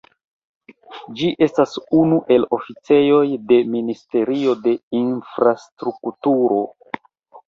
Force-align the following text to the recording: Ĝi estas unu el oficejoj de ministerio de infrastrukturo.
Ĝi 1.17 1.27
estas 1.45 1.73
unu 1.97 2.15
el 2.35 2.47
oficejoj 2.57 3.21
de 3.51 3.59
ministerio 3.73 4.55
de 4.63 4.73
infrastrukturo. 5.01 6.59